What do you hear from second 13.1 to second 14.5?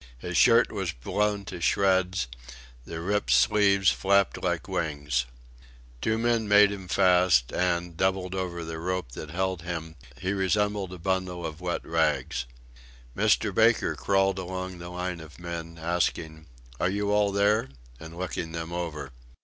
Mr. Baker crawled